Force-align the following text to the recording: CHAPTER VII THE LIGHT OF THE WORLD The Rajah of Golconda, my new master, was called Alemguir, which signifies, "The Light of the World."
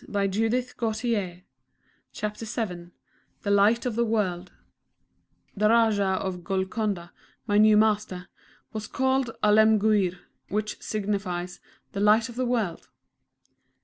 CHAPTER 0.15 0.49
VII 0.55 1.37
THE 2.15 2.93
LIGHT 3.51 3.85
OF 3.85 3.95
THE 3.95 4.03
WORLD 4.03 4.51
The 5.55 5.69
Rajah 5.69 6.03
of 6.23 6.43
Golconda, 6.43 7.11
my 7.45 7.59
new 7.59 7.77
master, 7.77 8.27
was 8.73 8.87
called 8.87 9.29
Alemguir, 9.43 10.17
which 10.49 10.81
signifies, 10.81 11.59
"The 11.91 11.99
Light 11.99 12.29
of 12.29 12.35
the 12.35 12.47
World." 12.47 12.89